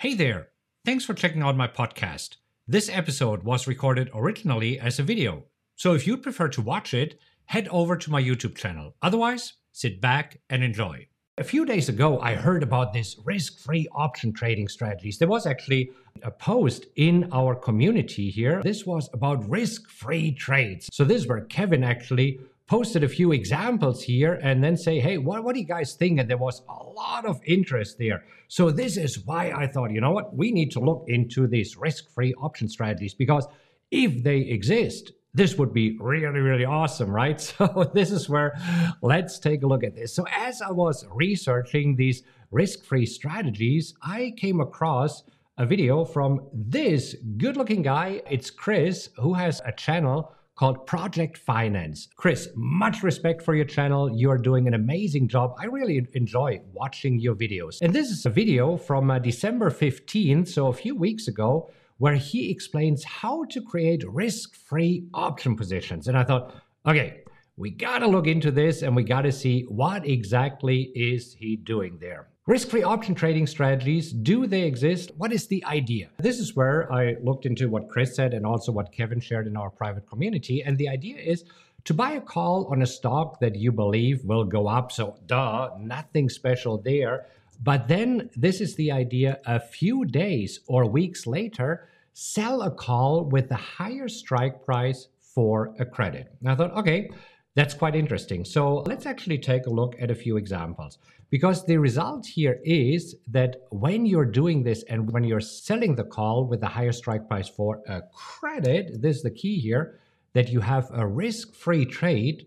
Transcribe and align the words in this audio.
Hey 0.00 0.14
there! 0.14 0.48
Thanks 0.86 1.04
for 1.04 1.12
checking 1.12 1.42
out 1.42 1.58
my 1.58 1.68
podcast. 1.68 2.36
This 2.66 2.88
episode 2.88 3.42
was 3.42 3.66
recorded 3.66 4.08
originally 4.14 4.80
as 4.80 4.98
a 4.98 5.02
video, 5.02 5.44
so 5.76 5.92
if 5.92 6.06
you'd 6.06 6.22
prefer 6.22 6.48
to 6.48 6.62
watch 6.62 6.94
it, 6.94 7.20
head 7.44 7.68
over 7.68 7.98
to 7.98 8.10
my 8.10 8.22
YouTube 8.22 8.56
channel. 8.56 8.94
Otherwise, 9.02 9.52
sit 9.72 10.00
back 10.00 10.40
and 10.48 10.64
enjoy. 10.64 11.06
A 11.36 11.44
few 11.44 11.66
days 11.66 11.90
ago, 11.90 12.18
I 12.18 12.34
heard 12.34 12.62
about 12.62 12.94
this 12.94 13.18
risk 13.26 13.58
free 13.58 13.86
option 13.94 14.32
trading 14.32 14.68
strategies. 14.68 15.18
There 15.18 15.28
was 15.28 15.46
actually 15.46 15.90
a 16.22 16.30
post 16.30 16.86
in 16.96 17.28
our 17.30 17.54
community 17.54 18.30
here. 18.30 18.62
This 18.62 18.86
was 18.86 19.10
about 19.12 19.46
risk 19.50 19.86
free 19.90 20.32
trades. 20.32 20.88
So, 20.90 21.04
this 21.04 21.20
is 21.20 21.28
where 21.28 21.42
Kevin 21.42 21.84
actually 21.84 22.40
posted 22.70 23.02
a 23.02 23.08
few 23.08 23.32
examples 23.32 24.00
here 24.00 24.34
and 24.44 24.62
then 24.62 24.76
say, 24.76 25.00
hey, 25.00 25.18
what, 25.18 25.42
what 25.42 25.54
do 25.54 25.60
you 25.60 25.66
guys 25.66 25.94
think? 25.94 26.20
And 26.20 26.30
there 26.30 26.36
was 26.36 26.62
a 26.68 26.84
lot 26.84 27.26
of 27.26 27.40
interest 27.44 27.98
there. 27.98 28.22
So 28.46 28.70
this 28.70 28.96
is 28.96 29.26
why 29.26 29.50
I 29.50 29.66
thought, 29.66 29.90
you 29.90 30.00
know 30.00 30.12
what, 30.12 30.36
we 30.36 30.52
need 30.52 30.70
to 30.72 30.80
look 30.80 31.04
into 31.08 31.48
these 31.48 31.76
risk-free 31.76 32.34
option 32.34 32.68
strategies 32.68 33.12
because 33.12 33.48
if 33.90 34.22
they 34.22 34.38
exist, 34.38 35.10
this 35.34 35.56
would 35.56 35.74
be 35.74 35.98
really, 35.98 36.38
really 36.38 36.64
awesome, 36.64 37.10
right? 37.10 37.40
So 37.58 37.90
this 37.92 38.12
is 38.12 38.28
where 38.28 38.56
let's 39.02 39.40
take 39.40 39.64
a 39.64 39.66
look 39.66 39.82
at 39.82 39.96
this. 39.96 40.14
So 40.14 40.24
as 40.30 40.62
I 40.62 40.70
was 40.70 41.04
researching 41.10 41.96
these 41.96 42.22
risk-free 42.52 43.06
strategies, 43.06 43.94
I 44.00 44.32
came 44.36 44.60
across 44.60 45.24
a 45.58 45.66
video 45.66 46.04
from 46.04 46.46
this 46.52 47.16
good-looking 47.36 47.82
guy. 47.82 48.22
It's 48.30 48.48
Chris, 48.48 49.08
who 49.16 49.34
has 49.34 49.60
a 49.64 49.72
channel 49.72 50.32
called 50.60 50.84
Project 50.84 51.38
Finance. 51.38 52.08
Chris, 52.16 52.50
much 52.54 53.02
respect 53.02 53.40
for 53.40 53.54
your 53.54 53.64
channel. 53.64 54.14
You 54.14 54.30
are 54.30 54.36
doing 54.36 54.68
an 54.68 54.74
amazing 54.74 55.26
job. 55.26 55.54
I 55.58 55.64
really 55.64 56.06
enjoy 56.12 56.60
watching 56.74 57.18
your 57.18 57.34
videos. 57.34 57.78
And 57.80 57.94
this 57.94 58.10
is 58.10 58.26
a 58.26 58.28
video 58.28 58.76
from 58.76 59.10
uh, 59.10 59.20
December 59.20 59.70
15th, 59.70 60.48
so 60.48 60.66
a 60.66 60.74
few 60.74 60.94
weeks 60.94 61.28
ago, 61.28 61.70
where 61.96 62.16
he 62.16 62.50
explains 62.50 63.02
how 63.04 63.44
to 63.44 63.62
create 63.62 64.04
risk 64.06 64.54
free 64.54 65.06
option 65.14 65.56
positions. 65.56 66.08
And 66.08 66.18
I 66.18 66.24
thought, 66.24 66.54
okay, 66.86 67.22
we 67.60 67.70
got 67.70 67.98
to 67.98 68.06
look 68.06 68.26
into 68.26 68.50
this 68.50 68.80
and 68.80 68.96
we 68.96 69.04
got 69.04 69.20
to 69.20 69.30
see 69.30 69.66
what 69.68 70.08
exactly 70.08 70.90
is 70.94 71.34
he 71.34 71.56
doing 71.56 71.98
there. 72.00 72.28
Risk-free 72.46 72.82
option 72.82 73.14
trading 73.14 73.46
strategies, 73.46 74.12
do 74.12 74.46
they 74.46 74.62
exist? 74.62 75.10
What 75.18 75.30
is 75.30 75.46
the 75.46 75.62
idea? 75.66 76.08
This 76.16 76.38
is 76.38 76.56
where 76.56 76.90
I 76.90 77.16
looked 77.22 77.44
into 77.44 77.68
what 77.68 77.90
Chris 77.90 78.16
said 78.16 78.32
and 78.32 78.46
also 78.46 78.72
what 78.72 78.92
Kevin 78.92 79.20
shared 79.20 79.46
in 79.46 79.58
our 79.58 79.68
private 79.68 80.08
community. 80.08 80.62
And 80.62 80.78
the 80.78 80.88
idea 80.88 81.18
is 81.18 81.44
to 81.84 81.92
buy 81.92 82.12
a 82.12 82.20
call 82.22 82.66
on 82.72 82.80
a 82.80 82.86
stock 82.86 83.40
that 83.40 83.54
you 83.56 83.72
believe 83.72 84.24
will 84.24 84.44
go 84.44 84.66
up. 84.66 84.90
So, 84.90 85.18
duh, 85.26 85.68
nothing 85.78 86.30
special 86.30 86.78
there. 86.78 87.26
But 87.62 87.88
then 87.88 88.30
this 88.34 88.62
is 88.62 88.74
the 88.76 88.90
idea 88.90 89.38
a 89.44 89.60
few 89.60 90.06
days 90.06 90.60
or 90.66 90.88
weeks 90.88 91.26
later, 91.26 91.86
sell 92.14 92.62
a 92.62 92.70
call 92.70 93.26
with 93.26 93.50
a 93.50 93.56
higher 93.56 94.08
strike 94.08 94.64
price 94.64 95.08
for 95.34 95.74
a 95.78 95.84
credit. 95.84 96.32
And 96.40 96.50
I 96.50 96.54
thought, 96.54 96.76
okay, 96.78 97.10
that's 97.56 97.74
quite 97.74 97.96
interesting. 97.96 98.44
So 98.44 98.84
let's 98.86 99.06
actually 99.06 99.38
take 99.38 99.66
a 99.66 99.70
look 99.70 99.96
at 100.00 100.10
a 100.10 100.14
few 100.14 100.36
examples. 100.36 100.98
Because 101.30 101.64
the 101.64 101.78
result 101.78 102.26
here 102.26 102.60
is 102.64 103.16
that 103.28 103.56
when 103.70 104.06
you're 104.06 104.24
doing 104.24 104.62
this 104.62 104.82
and 104.84 105.10
when 105.12 105.24
you're 105.24 105.40
selling 105.40 105.94
the 105.94 106.04
call 106.04 106.44
with 106.46 106.60
the 106.60 106.66
higher 106.66 106.92
strike 106.92 107.28
price 107.28 107.48
for 107.48 107.80
a 107.88 108.02
credit, 108.12 109.00
this 109.00 109.16
is 109.18 109.22
the 109.22 109.30
key 109.30 109.58
here, 109.58 110.00
that 110.32 110.48
you 110.48 110.60
have 110.60 110.88
a 110.92 111.06
risk 111.06 111.54
free 111.54 111.84
trade 111.84 112.46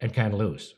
and 0.00 0.12
can't 0.14 0.34
lose. 0.34 0.74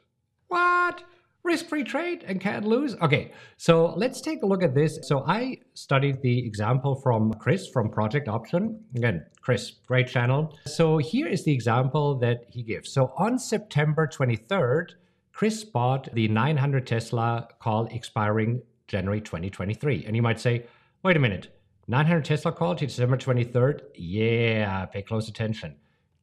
What? 0.49 1.05
Risk 1.51 1.67
free 1.69 1.83
trade 1.83 2.25
and 2.29 2.41
can't 2.41 2.65
lose? 2.65 2.95
Okay, 3.03 3.33
so 3.57 3.93
let's 3.97 4.21
take 4.21 4.45
a 4.45 4.47
look 4.47 4.63
at 4.63 4.73
this. 4.73 5.01
So 5.03 5.25
I 5.27 5.59
studied 5.75 6.23
the 6.23 6.47
example 6.47 6.95
from 6.95 7.35
Chris 7.35 7.67
from 7.67 7.91
Project 7.91 8.29
Option. 8.29 8.81
Again, 8.95 9.27
Chris, 9.41 9.73
great 9.85 10.07
channel. 10.07 10.57
So 10.67 10.99
here 10.99 11.27
is 11.27 11.45
the 11.45 11.53
example 11.53 12.17
that 12.21 12.45
he 12.49 12.63
gives. 12.63 12.93
So 12.93 13.13
on 13.19 13.37
September 13.37 14.07
23rd, 14.07 14.93
Chris 15.33 15.65
bought 15.65 16.09
the 16.15 16.29
900 16.29 16.87
Tesla 16.87 17.49
call 17.59 17.87
expiring 17.87 18.63
January 18.87 19.21
2023. 19.21 20.05
And 20.07 20.15
you 20.15 20.23
might 20.23 20.39
say, 20.39 20.67
wait 21.03 21.17
a 21.17 21.21
minute, 21.21 21.49
900 21.89 22.25
Tesla 22.25 22.53
call 22.53 22.77
to 22.77 22.87
December 22.87 23.17
23rd? 23.17 23.81
Yeah, 23.97 24.87
pay 24.87 25.03
close 25.03 25.29
attention. 25.29 25.75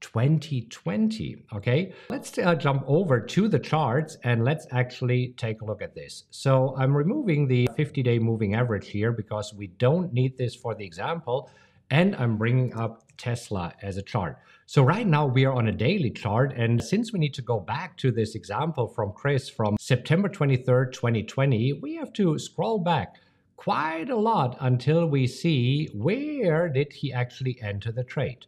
2020. 0.02 1.46
Okay, 1.54 1.94
let's 2.10 2.38
uh, 2.38 2.56
jump 2.56 2.84
over 2.88 3.20
to 3.20 3.48
the 3.48 3.60
charts 3.60 4.18
and 4.24 4.44
let's 4.44 4.68
actually 4.72 5.34
take 5.38 5.62
a 5.62 5.66
look 5.66 5.82
at 5.82 5.96
this. 5.96 6.26
So 6.30 6.76
I'm 6.78 6.96
removing 6.96 7.48
the 7.48 7.70
50 7.76 8.04
day 8.04 8.20
moving 8.20 8.56
average 8.56 8.88
here 8.90 9.12
because 9.12 9.54
we 9.54 9.68
don't 9.68 10.14
need 10.14 10.38
this 10.38 10.56
for 10.56 10.76
the 10.76 10.86
example. 10.86 11.50
And 11.90 12.16
I'm 12.18 12.38
bringing 12.38 12.74
up 12.74 13.04
Tesla 13.18 13.74
as 13.82 13.98
a 13.98 14.02
chart. 14.02 14.38
So 14.66 14.84
right 14.84 15.08
now 15.08 15.26
we 15.26 15.46
are 15.46 15.54
on 15.54 15.70
a 15.70 15.72
daily 15.72 16.12
chart. 16.12 16.54
And 16.56 16.84
since 16.84 17.14
we 17.14 17.20
need 17.20 17.34
to 17.36 17.42
go 17.42 17.60
back 17.60 17.96
to 17.98 18.12
this 18.12 18.36
example 18.36 18.88
from 18.88 19.14
Chris 19.14 19.48
from 19.50 19.78
September 19.80 20.28
23rd, 20.28 20.92
2020, 20.92 21.74
we 21.74 21.96
have 21.96 22.12
to 22.14 22.38
scroll 22.38 22.78
back 22.78 23.16
quite 23.56 24.10
a 24.10 24.16
lot 24.16 24.58
until 24.60 25.08
we 25.08 25.26
see 25.26 25.90
where 25.94 26.70
did 26.70 26.92
he 26.92 27.14
actually 27.14 27.58
enter 27.62 27.92
the 27.92 28.04
trade. 28.04 28.46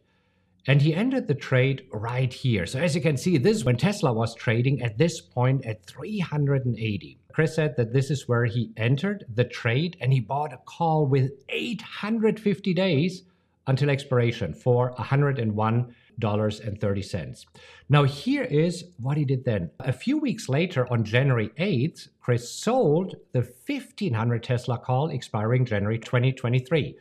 And 0.66 0.82
he 0.82 0.94
ended 0.94 1.26
the 1.26 1.34
trade 1.34 1.86
right 1.92 2.32
here. 2.32 2.66
So 2.66 2.78
as 2.78 2.94
you 2.94 3.00
can 3.00 3.16
see, 3.16 3.38
this 3.38 3.56
is 3.56 3.64
when 3.64 3.76
Tesla 3.76 4.12
was 4.12 4.34
trading 4.34 4.82
at 4.82 4.98
this 4.98 5.20
point 5.20 5.64
at 5.64 5.84
380. 5.86 7.18
Chris 7.32 7.54
said 7.54 7.76
that 7.76 7.92
this 7.92 8.10
is 8.10 8.28
where 8.28 8.44
he 8.44 8.72
entered 8.76 9.24
the 9.32 9.44
trade 9.44 9.96
and 10.00 10.12
he 10.12 10.20
bought 10.20 10.52
a 10.52 10.58
call 10.58 11.06
with 11.06 11.32
850 11.48 12.74
days 12.74 13.22
until 13.66 13.90
expiration 13.90 14.52
for 14.52 14.92
$101.30. 14.94 17.46
Now, 17.88 18.04
here 18.04 18.42
is 18.42 18.84
what 18.98 19.16
he 19.16 19.24
did 19.24 19.44
then. 19.44 19.70
A 19.80 19.92
few 19.92 20.18
weeks 20.18 20.48
later, 20.48 20.92
on 20.92 21.04
January 21.04 21.50
8th, 21.58 22.08
Chris 22.20 22.50
sold 22.50 23.16
the 23.32 23.40
1500 23.40 24.42
Tesla 24.42 24.78
call 24.78 25.10
expiring 25.10 25.64
January 25.64 25.98
2023 25.98 26.96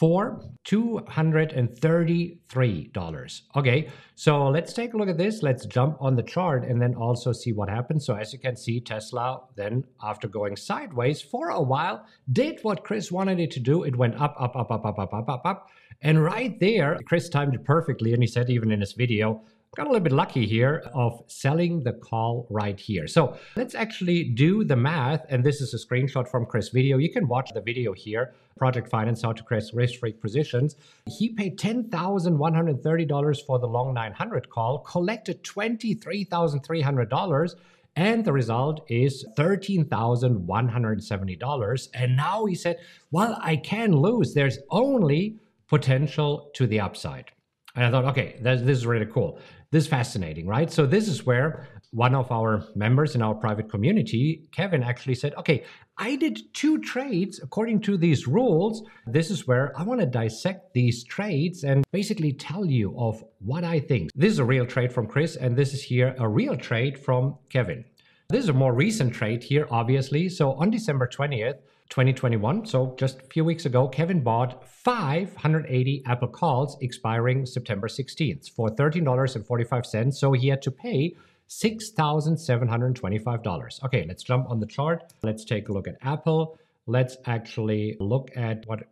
for 0.00 0.40
$233. 0.64 3.40
Okay, 3.54 3.88
so 4.14 4.48
let's 4.48 4.72
take 4.72 4.94
a 4.94 4.96
look 4.96 5.10
at 5.10 5.18
this. 5.18 5.42
Let's 5.42 5.66
jump 5.66 5.98
on 6.00 6.16
the 6.16 6.22
chart 6.22 6.64
and 6.64 6.80
then 6.80 6.94
also 6.94 7.32
see 7.32 7.52
what 7.52 7.68
happens. 7.68 8.06
So 8.06 8.14
as 8.14 8.32
you 8.32 8.38
can 8.38 8.56
see, 8.56 8.80
Tesla 8.80 9.42
then 9.56 9.84
after 10.02 10.26
going 10.26 10.56
sideways 10.56 11.20
for 11.20 11.50
a 11.50 11.60
while, 11.60 12.06
did 12.32 12.60
what 12.62 12.82
Chris 12.82 13.12
wanted 13.12 13.40
it 13.40 13.50
to 13.50 13.60
do. 13.60 13.82
It 13.82 13.94
went 13.94 14.14
up, 14.14 14.34
up, 14.40 14.56
up, 14.56 14.70
up, 14.70 14.86
up, 14.86 14.98
up, 14.98 15.12
up, 15.12 15.28
up, 15.28 15.42
up. 15.44 15.68
And 16.00 16.24
right 16.24 16.58
there, 16.58 16.98
Chris 17.04 17.28
timed 17.28 17.54
it 17.54 17.66
perfectly. 17.66 18.14
And 18.14 18.22
he 18.22 18.26
said 18.26 18.48
even 18.48 18.72
in 18.72 18.80
his 18.80 18.94
video, 18.94 19.42
got 19.76 19.86
a 19.86 19.88
little 19.88 20.02
bit 20.02 20.12
lucky 20.12 20.46
here 20.46 20.82
of 20.94 21.22
selling 21.28 21.84
the 21.84 21.92
call 21.92 22.48
right 22.50 22.80
here. 22.80 23.06
So 23.06 23.36
let's 23.54 23.76
actually 23.76 24.24
do 24.24 24.64
the 24.64 24.74
math. 24.74 25.24
And 25.28 25.44
this 25.44 25.60
is 25.60 25.72
a 25.74 25.78
screenshot 25.78 26.28
from 26.28 26.44
Chris' 26.44 26.70
video. 26.70 26.98
You 26.98 27.12
can 27.12 27.28
watch 27.28 27.52
the 27.54 27.60
video 27.60 27.92
here, 27.92 28.34
Project 28.58 28.88
Finance, 28.88 29.22
how 29.22 29.32
to 29.32 29.44
create 29.44 29.62
risk-free 29.72 30.14
positions. 30.14 30.74
He 31.06 31.28
paid 31.28 31.56
$10,130 31.56 33.46
for 33.46 33.60
the 33.60 33.68
long 33.68 33.94
900 33.94 34.50
call, 34.50 34.80
collected 34.80 35.44
$23,300 35.44 37.54
and 37.96 38.24
the 38.24 38.32
result 38.32 38.84
is 38.88 39.26
$13,170. 39.36 41.88
And 41.94 42.16
now 42.16 42.46
he 42.46 42.54
said, 42.54 42.78
well, 43.10 43.36
I 43.40 43.56
can 43.56 43.96
lose. 43.96 44.34
There's 44.34 44.58
only 44.70 45.40
potential 45.68 46.50
to 46.54 46.66
the 46.66 46.80
upside. 46.80 47.32
And 47.74 47.84
I 47.84 47.90
thought, 47.90 48.04
okay, 48.06 48.38
this 48.40 48.60
is 48.62 48.86
really 48.86 49.06
cool. 49.06 49.38
This 49.70 49.84
is 49.84 49.90
fascinating, 49.90 50.46
right? 50.46 50.70
So 50.70 50.86
this 50.86 51.06
is 51.06 51.24
where 51.24 51.68
one 51.92 52.14
of 52.14 52.30
our 52.32 52.64
members 52.74 53.14
in 53.14 53.22
our 53.22 53.34
private 53.34 53.70
community, 53.70 54.48
Kevin, 54.52 54.82
actually 54.82 55.14
said, 55.14 55.34
okay, 55.36 55.64
I 55.96 56.16
did 56.16 56.40
two 56.54 56.78
trades 56.78 57.40
according 57.40 57.80
to 57.82 57.96
these 57.96 58.26
rules. 58.26 58.82
This 59.06 59.30
is 59.30 59.46
where 59.46 59.72
I 59.78 59.84
want 59.84 60.00
to 60.00 60.06
dissect 60.06 60.72
these 60.74 61.04
trades 61.04 61.62
and 61.62 61.84
basically 61.92 62.32
tell 62.32 62.64
you 62.64 62.94
of 62.98 63.22
what 63.38 63.62
I 63.62 63.78
think. 63.78 64.10
This 64.14 64.32
is 64.32 64.38
a 64.40 64.44
real 64.44 64.66
trade 64.66 64.92
from 64.92 65.06
Chris, 65.06 65.36
and 65.36 65.56
this 65.56 65.72
is 65.72 65.82
here 65.82 66.16
a 66.18 66.28
real 66.28 66.56
trade 66.56 66.98
from 66.98 67.36
Kevin. 67.48 67.84
This 68.28 68.44
is 68.44 68.48
a 68.48 68.54
more 68.54 68.72
recent 68.72 69.12
trade 69.12 69.42
here, 69.42 69.66
obviously. 69.70 70.28
So 70.28 70.52
on 70.52 70.70
December 70.70 71.08
20th, 71.08 71.58
2021, 71.90 72.64
so 72.66 72.94
just 72.96 73.20
a 73.20 73.24
few 73.24 73.44
weeks 73.44 73.66
ago, 73.66 73.88
Kevin 73.88 74.22
bought 74.22 74.66
580 74.68 76.04
Apple 76.06 76.28
calls 76.28 76.78
expiring 76.80 77.44
September 77.44 77.88
16th 77.88 78.48
for 78.50 78.70
$13.45. 78.70 80.14
So 80.14 80.32
he 80.32 80.46
had 80.48 80.62
to 80.62 80.70
pay 80.70 81.16
$6,725. 81.48 83.84
Okay, 83.84 84.04
let's 84.06 84.22
jump 84.22 84.48
on 84.48 84.60
the 84.60 84.66
chart. 84.66 85.12
Let's 85.24 85.44
take 85.44 85.68
a 85.68 85.72
look 85.72 85.88
at 85.88 85.96
Apple. 86.02 86.56
Let's 86.86 87.16
actually 87.26 87.96
look 87.98 88.30
at 88.36 88.64
what 88.66 88.84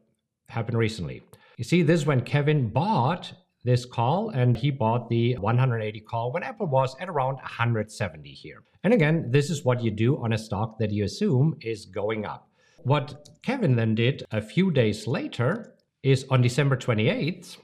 happened 0.49 0.77
recently. 0.77 1.23
You 1.57 1.63
see, 1.65 1.83
this 1.83 2.01
is 2.01 2.07
when 2.07 2.23
Kevin 2.23 2.69
bought 2.69 3.33
this 3.63 3.85
call 3.85 4.31
and 4.31 4.57
he 4.57 4.73
bought 4.73 5.09
the 5.09 5.37
180 5.37 6.01
call 6.01 6.33
when 6.33 6.43
Apple 6.43 6.67
was 6.67 6.97
at 7.01 7.09
around 7.09 7.35
170 7.35 8.29
here. 8.31 8.65
And 8.83 8.93
again, 8.93 9.31
this 9.31 9.51
is 9.51 9.65
what 9.65 9.81
you 9.83 9.93
do 9.93 10.21
on 10.23 10.33
a 10.33 10.39
stock 10.39 10.79
that 10.79 10.91
you 10.91 11.05
assume 11.05 11.57
is 11.61 11.87
going 11.87 12.27
up. 12.27 12.48
What 12.89 13.29
Kevin 13.43 13.77
then 13.77 13.95
did 13.95 14.25
a 14.31 14.41
few 14.41 14.71
days 14.71 15.07
later 15.07 15.75
is 16.03 16.25
on 16.31 16.43
December 16.43 16.77
28th, 16.77 17.59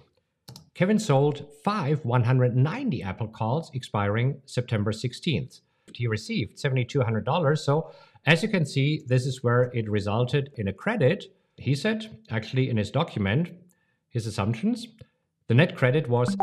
Kevin 0.74 0.98
sold 0.98 1.46
five 1.62 2.04
190 2.04 3.02
Apple 3.02 3.28
calls 3.28 3.70
expiring 3.74 4.40
September 4.44 4.92
16th. 4.92 5.60
He 5.94 6.06
received 6.06 6.58
$7,200. 6.58 7.58
So, 7.58 7.92
as 8.26 8.42
you 8.42 8.48
can 8.48 8.66
see, 8.66 9.02
this 9.06 9.26
is 9.26 9.42
where 9.42 9.70
it 9.74 9.88
resulted 9.88 10.50
in 10.56 10.68
a 10.68 10.72
credit. 10.72 11.26
He 11.56 11.74
said, 11.74 12.18
actually, 12.30 12.68
in 12.70 12.76
his 12.76 12.90
document, 12.90 13.52
his 14.08 14.26
assumptions, 14.26 14.88
the 15.46 15.54
net 15.54 15.76
credit 15.76 16.08
was 16.08 16.34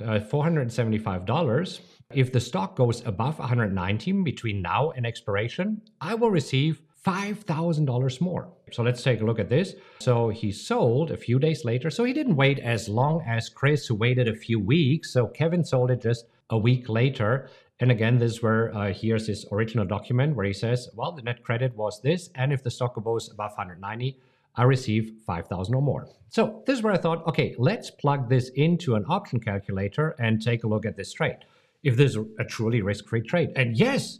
uh, 0.00 0.20
$475. 0.20 1.80
If 2.12 2.32
the 2.32 2.40
stock 2.40 2.76
goes 2.76 3.04
above 3.06 3.38
119 3.38 4.22
between 4.22 4.62
now 4.62 4.90
and 4.90 5.06
expiration, 5.06 5.82
I 6.00 6.14
will 6.14 6.30
receive 6.30 6.82
$5,000 7.06 8.20
more. 8.20 8.48
So 8.72 8.82
let's 8.82 9.02
take 9.02 9.20
a 9.20 9.24
look 9.24 9.38
at 9.38 9.48
this. 9.48 9.74
So 10.00 10.28
he 10.28 10.52
sold 10.52 11.10
a 11.10 11.16
few 11.16 11.38
days 11.38 11.64
later. 11.64 11.90
So 11.90 12.04
he 12.04 12.12
didn't 12.12 12.36
wait 12.36 12.58
as 12.58 12.88
long 12.88 13.22
as 13.26 13.48
Chris, 13.48 13.86
who 13.86 13.94
waited 13.94 14.28
a 14.28 14.34
few 14.34 14.60
weeks. 14.60 15.12
So 15.12 15.26
Kevin 15.26 15.64
sold 15.64 15.90
it 15.90 16.02
just 16.02 16.26
a 16.50 16.58
week 16.58 16.88
later. 16.88 17.48
And 17.80 17.90
again, 17.90 18.18
this 18.18 18.32
is 18.32 18.42
where 18.42 18.74
uh, 18.76 18.92
here's 18.92 19.26
his 19.26 19.46
original 19.50 19.86
document 19.86 20.36
where 20.36 20.44
he 20.44 20.52
says, 20.52 20.90
well, 20.94 21.12
the 21.12 21.22
net 21.22 21.42
credit 21.42 21.74
was 21.74 22.02
this. 22.02 22.28
And 22.34 22.52
if 22.52 22.62
the 22.62 22.70
stock 22.70 23.02
goes 23.02 23.30
above 23.30 23.52
190, 23.52 24.18
I 24.56 24.64
receive 24.64 25.14
5,000 25.26 25.74
or 25.74 25.80
more. 25.80 26.08
So 26.28 26.62
this 26.66 26.78
is 26.78 26.82
where 26.82 26.92
I 26.92 26.98
thought, 26.98 27.26
okay, 27.26 27.54
let's 27.58 27.90
plug 27.90 28.28
this 28.28 28.50
into 28.50 28.94
an 28.96 29.06
option 29.08 29.40
calculator 29.40 30.14
and 30.18 30.42
take 30.42 30.64
a 30.64 30.68
look 30.68 30.84
at 30.84 30.96
this 30.96 31.12
trade. 31.12 31.38
If 31.82 31.96
this 31.96 32.14
is 32.14 32.18
a 32.38 32.44
truly 32.44 32.82
risk-free 32.82 33.22
trade. 33.22 33.52
And 33.56 33.76
yes, 33.76 34.18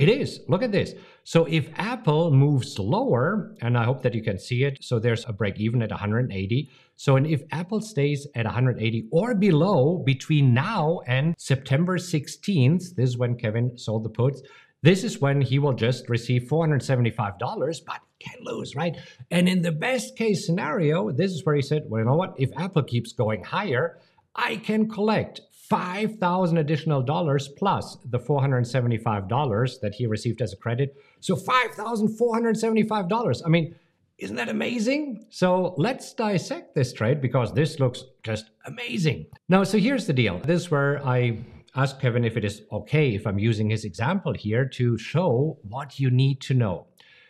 it 0.00 0.08
is. 0.08 0.40
Look 0.48 0.62
at 0.62 0.72
this. 0.72 0.94
So 1.24 1.44
if 1.44 1.68
Apple 1.76 2.30
moves 2.30 2.78
lower, 2.78 3.54
and 3.60 3.76
I 3.76 3.84
hope 3.84 4.02
that 4.02 4.14
you 4.14 4.22
can 4.22 4.38
see 4.38 4.64
it, 4.64 4.78
so 4.80 4.98
there's 4.98 5.26
a 5.28 5.32
break 5.34 5.60
even 5.60 5.82
at 5.82 5.90
180. 5.90 6.70
So 6.96 7.16
and 7.16 7.26
if 7.26 7.42
Apple 7.52 7.82
stays 7.82 8.26
at 8.34 8.46
180 8.46 9.08
or 9.12 9.34
below 9.34 10.02
between 10.04 10.54
now 10.54 11.00
and 11.06 11.34
September 11.38 11.98
16th, 11.98 12.94
this 12.96 13.10
is 13.10 13.18
when 13.18 13.36
Kevin 13.36 13.76
sold 13.76 14.04
the 14.04 14.08
puts. 14.08 14.40
This 14.82 15.04
is 15.04 15.20
when 15.20 15.42
he 15.42 15.58
will 15.58 15.74
just 15.74 16.08
receive 16.08 16.44
$475, 16.44 17.84
but 17.86 18.00
can 18.20 18.38
lose, 18.42 18.74
right? 18.74 18.96
And 19.30 19.50
in 19.50 19.60
the 19.60 19.72
best 19.72 20.16
case 20.16 20.46
scenario, 20.46 21.10
this 21.10 21.32
is 21.32 21.44
where 21.44 21.56
he 21.56 21.62
said, 21.62 21.82
well, 21.88 22.00
you 22.00 22.06
know 22.06 22.16
what? 22.16 22.34
If 22.38 22.50
Apple 22.56 22.84
keeps 22.84 23.12
going 23.12 23.44
higher, 23.44 23.98
I 24.34 24.56
can 24.56 24.88
collect 24.88 25.42
5,000 25.70 26.58
additional 26.58 27.00
dollars 27.00 27.48
plus 27.48 27.96
the 28.04 28.18
$475 28.18 29.80
that 29.80 29.94
he 29.94 30.06
received 30.06 30.42
as 30.42 30.52
a 30.52 30.56
credit. 30.56 30.96
So 31.20 31.36
$5,475. 31.36 33.42
I 33.46 33.48
mean, 33.48 33.76
isn't 34.18 34.36
that 34.36 34.48
amazing? 34.48 35.26
So 35.30 35.74
let's 35.78 36.12
dissect 36.12 36.74
this 36.74 36.92
trade 36.92 37.20
because 37.22 37.54
this 37.54 37.78
looks 37.78 38.04
just 38.24 38.50
amazing. 38.66 39.26
Now, 39.48 39.62
so 39.64 39.78
here's 39.78 40.06
the 40.06 40.12
deal. 40.12 40.40
This 40.40 40.62
is 40.62 40.70
where 40.70 41.02
I 41.06 41.38
ask 41.76 42.00
Kevin 42.00 42.24
if 42.24 42.36
it 42.36 42.44
is 42.44 42.62
okay 42.72 43.14
if 43.14 43.24
I'm 43.26 43.38
using 43.38 43.70
his 43.70 43.84
example 43.84 44.34
here 44.34 44.66
to 44.70 44.98
show 44.98 45.56
what 45.62 46.00
you 46.00 46.10
need 46.10 46.40
to 46.42 46.52
know. 46.52 46.88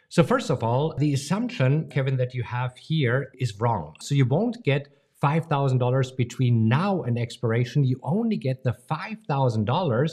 So 0.09 0.25
first 0.25 0.51
of 0.51 0.65
all, 0.65 0.97
the 0.97 1.13
assumption, 1.13 1.89
Kevin, 1.91 2.17
that 2.17 2.35
you 2.35 2.43
have 2.43 2.77
here 2.77 3.31
is 3.39 3.61
wrong. 3.61 3.95
So 4.01 4.17
you 4.17 4.25
won't 4.25 4.65
get 4.65 4.89
$5,000 5.23 6.17
between 6.17 6.69
now 6.69 7.03
and 7.03 7.19
expiration, 7.19 7.85
you 7.85 8.01
only 8.03 8.37
get 8.37 8.65
the 8.65 8.77
$5,000 8.91 10.11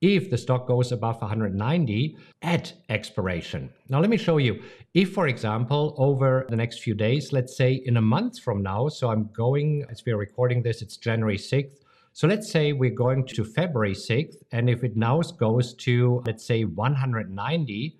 if 0.00 0.30
the 0.30 0.38
stock 0.38 0.66
goes 0.66 0.92
above 0.92 1.20
190 1.20 2.16
at 2.42 2.72
expiration. 2.88 3.68
Now, 3.88 4.00
let 4.00 4.10
me 4.10 4.16
show 4.16 4.36
you. 4.38 4.62
If, 4.94 5.12
for 5.12 5.26
example, 5.26 5.94
over 5.98 6.46
the 6.48 6.56
next 6.56 6.80
few 6.80 6.94
days, 6.94 7.32
let's 7.32 7.56
say 7.56 7.82
in 7.84 7.96
a 7.96 8.02
month 8.02 8.38
from 8.38 8.62
now, 8.62 8.88
so 8.88 9.10
I'm 9.10 9.28
going, 9.32 9.84
as 9.90 10.04
we're 10.04 10.16
recording 10.16 10.62
this, 10.62 10.82
it's 10.82 10.96
January 10.96 11.38
6th. 11.38 11.78
So 12.12 12.26
let's 12.26 12.50
say 12.50 12.72
we're 12.72 12.90
going 12.90 13.26
to 13.26 13.44
February 13.44 13.94
6th, 13.94 14.36
and 14.52 14.68
if 14.70 14.82
it 14.82 14.96
now 14.96 15.20
goes 15.20 15.74
to, 15.74 16.22
let's 16.26 16.44
say, 16.44 16.64
190, 16.64 17.96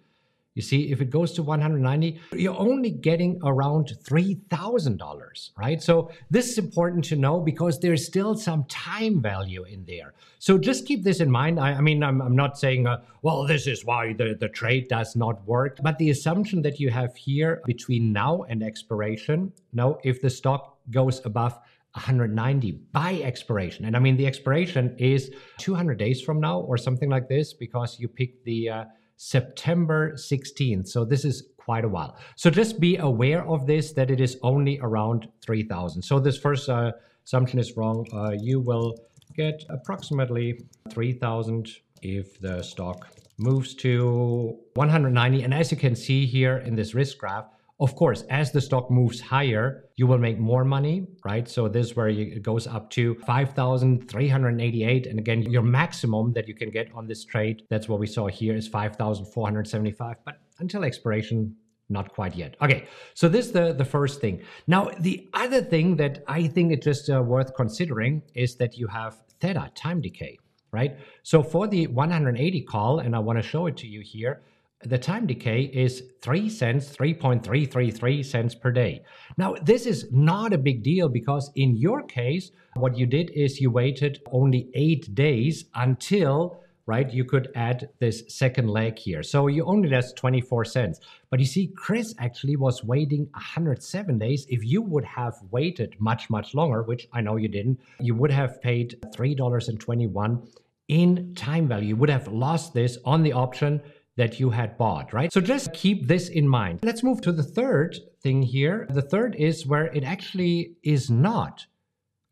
you 0.58 0.62
see, 0.62 0.90
if 0.90 1.00
it 1.00 1.08
goes 1.08 1.32
to 1.34 1.43
190, 1.44 2.20
you're 2.32 2.58
only 2.58 2.90
getting 2.90 3.38
around 3.44 3.96
$3,000, 4.02 5.50
right? 5.56 5.81
So 5.81 6.10
this 6.31 6.50
is 6.50 6.58
important 6.58 7.05
to 7.05 7.16
know 7.16 7.38
because 7.40 7.78
there's 7.78 8.05
still 8.05 8.37
some 8.37 8.64
time 8.64 9.22
value 9.22 9.62
in 9.62 9.84
there. 9.84 10.14
So 10.40 10.58
just 10.58 10.84
keep 10.84 11.05
this 11.05 11.20
in 11.20 11.31
mind. 11.31 11.60
I, 11.60 11.75
I 11.75 11.81
mean, 11.81 12.02
I'm, 12.02 12.20
I'm, 12.20 12.34
not 12.34 12.58
saying, 12.58 12.88
uh, 12.88 13.02
well, 13.22 13.46
this 13.46 13.69
is 13.69 13.84
why 13.84 14.14
the, 14.14 14.37
the 14.38 14.49
trade 14.49 14.88
does 14.88 15.14
not 15.14 15.46
work, 15.46 15.78
but 15.81 15.96
the 15.99 16.10
assumption 16.10 16.61
that 16.62 16.81
you 16.81 16.90
have 16.90 17.14
here 17.14 17.62
between 17.64 18.12
now 18.12 18.43
and 18.49 18.61
expiration, 18.61 19.52
now, 19.72 19.99
if 20.02 20.20
the 20.20 20.31
stock 20.31 20.78
goes 20.90 21.25
above 21.25 21.52
190 21.93 22.72
by 22.90 23.20
expiration. 23.22 23.84
And 23.84 23.94
I 23.94 24.00
mean, 24.00 24.16
the 24.16 24.26
expiration 24.26 24.96
is 24.99 25.31
200 25.58 25.99
days 25.99 26.20
from 26.20 26.40
now 26.40 26.58
or 26.62 26.76
something 26.76 27.08
like 27.08 27.28
this 27.28 27.54
because 27.54 28.00
you 28.00 28.08
pick 28.08 28.43
the 28.43 28.69
uh, 28.70 28.84
September 29.18 30.14
16th. 30.14 30.88
So 30.88 31.04
this 31.04 31.24
is 31.24 31.48
quite 31.58 31.84
a 31.84 31.88
while. 31.88 32.16
So 32.36 32.48
just 32.48 32.80
be 32.80 32.96
aware 32.96 33.46
of 33.46 33.66
this, 33.66 33.92
that 33.92 34.10
it 34.10 34.20
is 34.20 34.38
only 34.42 34.78
around 34.80 35.28
3,000. 35.44 36.00
So 36.00 36.18
this 36.18 36.38
first 36.38 36.68
uh, 36.68 36.92
assumption 37.26 37.58
is 37.58 37.76
wrong. 37.76 38.06
Uh, 38.12 38.30
you 38.40 38.60
will 38.60 38.96
get 39.36 39.64
approximately 39.68 40.60
3,000 40.90 41.68
if 42.00 42.40
the 42.40 42.62
stock 42.62 43.08
moves 43.38 43.74
to 43.74 44.56
190. 44.74 45.42
And 45.42 45.52
as 45.52 45.70
you 45.70 45.76
can 45.76 45.94
see 45.94 46.24
here 46.24 46.58
in 46.58 46.74
this 46.74 46.94
risk 46.94 47.18
graph, 47.18 47.46
of 47.80 47.94
course, 47.94 48.22
as 48.28 48.50
the 48.50 48.60
stock 48.60 48.90
moves 48.90 49.20
higher, 49.20 49.84
you 49.96 50.08
will 50.08 50.19
make 50.19 50.38
more 50.38 50.64
money, 50.64 51.06
right? 51.25 51.48
So 51.48 51.69
this 51.69 51.86
is 51.88 51.96
where 51.96 52.08
it 52.08 52.42
goes 52.42 52.66
up 52.66 52.90
to 52.90 53.14
5,388. 53.26 55.06
And 55.06 55.19
again, 55.19 55.42
your 55.42 55.62
maximum 55.62 56.32
that 56.32 56.48
you 56.48 56.54
can 56.54 56.70
get 56.70 56.90
on 56.92 57.06
this 57.06 57.25
trade, 57.25 57.62
that's 57.70 57.88
what 57.88 58.00
we 58.00 58.08
saw 58.08 58.26
here, 58.26 58.56
is 58.56 58.66
5,475. 58.66 60.16
But 60.25 60.40
until 60.58 60.82
expiration, 60.82 61.54
not 61.88 62.12
quite 62.12 62.34
yet. 62.34 62.56
Okay, 62.60 62.86
so 63.14 63.28
this 63.28 63.46
is 63.46 63.52
the, 63.52 63.72
the 63.72 63.84
first 63.84 64.20
thing. 64.20 64.42
Now, 64.66 64.90
the 64.98 65.28
other 65.32 65.62
thing 65.62 65.96
that 65.96 66.25
I 66.26 66.48
think 66.48 66.72
is 66.72 66.84
just 66.84 67.08
uh, 67.08 67.22
worth 67.22 67.54
considering 67.54 68.22
is 68.34 68.56
that 68.56 68.76
you 68.76 68.88
have 68.88 69.22
theta, 69.40 69.70
time 69.75 70.00
decay, 70.00 70.36
right? 70.72 70.98
So 71.22 71.42
for 71.42 71.69
the 71.69 71.86
180 71.86 72.60
call, 72.62 72.98
and 72.98 73.14
I 73.14 73.20
want 73.20 73.38
to 73.38 73.42
show 73.42 73.66
it 73.66 73.76
to 73.78 73.86
you 73.86 74.00
here, 74.00 74.42
the 74.84 74.98
time 74.98 75.26
decay 75.26 75.62
is 75.62 76.02
3 76.22 76.48
cents, 76.48 76.96
3.333 76.96 78.25
cents 78.25 78.54
per 78.54 78.70
day. 78.70 79.02
Now, 79.36 79.54
this 79.62 79.86
is 79.86 80.06
not 80.12 80.52
a 80.52 80.58
big 80.58 80.82
deal 80.82 81.08
because 81.08 81.50
in 81.56 81.76
your 81.76 82.02
case, 82.02 82.52
what 82.76 82.97
you 82.97 83.06
did 83.06 83.30
is 83.30 83.61
you 83.61 83.70
waited 83.70 84.20
only 84.30 84.70
eight 84.75 85.14
days 85.14 85.64
until 85.75 86.62
right? 86.88 87.12
You 87.12 87.26
could 87.26 87.50
add 87.54 87.90
this 88.00 88.23
second 88.28 88.70
leg 88.70 88.99
here. 88.99 89.23
So 89.23 89.47
you 89.49 89.62
only 89.66 89.90
lost 89.90 90.16
24 90.16 90.64
cents. 90.64 91.00
But 91.28 91.38
you 91.38 91.44
see, 91.44 91.70
Chris 91.76 92.14
actually 92.18 92.56
was 92.56 92.82
waiting 92.82 93.28
107 93.35 94.18
days. 94.18 94.47
If 94.49 94.64
you 94.64 94.80
would 94.80 95.04
have 95.04 95.35
waited 95.50 95.94
much, 95.99 96.30
much 96.30 96.54
longer, 96.54 96.82
which 96.82 97.06
I 97.12 97.20
know 97.20 97.37
you 97.37 97.49
didn't, 97.49 97.78
you 98.00 98.14
would 98.14 98.30
have 98.30 98.62
paid 98.62 98.97
$3.21 99.14 100.49
in 100.88 101.35
time 101.35 101.68
value. 101.68 101.88
You 101.88 101.97
would 101.97 102.08
have 102.08 102.28
lost 102.28 102.73
this 102.73 102.97
on 103.04 103.23
the 103.23 103.35
option 103.35 103.82
that 104.18 104.40
you 104.40 104.50
had 104.50 104.76
bought, 104.76 105.12
right? 105.12 105.32
So 105.32 105.40
just 105.40 105.72
keep 105.72 106.08
this 106.08 106.28
in 106.28 106.46
mind. 106.48 106.80
Let's 106.82 107.04
move 107.04 107.20
to 107.22 107.30
the 107.30 107.44
third 107.44 107.96
thing 108.20 108.42
here. 108.42 108.87
The 108.90 109.00
third 109.00 109.37
is 109.37 109.64
where 109.64 109.87
it 109.87 110.02
actually 110.02 110.75
is 110.82 111.08
not 111.08 111.64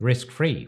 risk 0.00 0.32
free. 0.32 0.66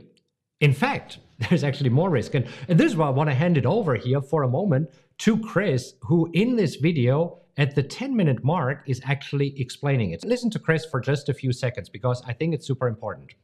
In 0.61 0.73
fact, 0.73 1.19
there's 1.39 1.65
actually 1.65 1.91
more 1.91 2.09
risk. 2.09 2.35
And, 2.35 2.47
and 2.69 2.79
this 2.79 2.93
is 2.93 2.97
why 2.97 3.09
I 3.09 3.11
want 3.11 3.29
to 3.31 3.35
hand 3.35 3.59
it 3.59 3.67
over 3.67 3.97
here 3.97 4.23
for 4.23 4.45
a 4.45 4.49
moment 4.49 4.91
to 5.19 5.37
Chris, 5.41 5.95
who 6.03 6.31
in 6.35 6.55
this 6.55 6.77
video 6.77 7.41
at 7.57 7.75
the 7.75 7.83
10 7.83 8.15
minute 8.15 8.45
mark 8.45 8.85
is 8.87 9.01
actually 9.05 9.61
explaining 9.61 10.13
it. 10.13 10.25
Listen 10.25 10.51
to 10.51 10.61
Chris 10.61 10.87
for 10.87 11.01
just 11.01 11.29
a 11.29 11.35
few 11.35 11.53
seconds 11.53 11.89
because 11.89 12.23
I 12.29 12.33
think 12.33 12.55
it's 12.55 12.67
super 12.67 12.87
important. 12.87 13.35